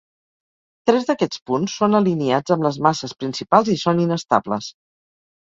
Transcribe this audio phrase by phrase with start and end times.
[0.89, 4.73] Tres d'aquests punts són alineats amb les masses principals i són inestables.